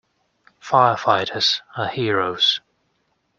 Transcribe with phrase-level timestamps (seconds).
[0.59, 2.59] Firefighters are heroes.